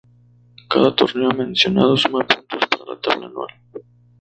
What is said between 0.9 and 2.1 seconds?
torneo mencionado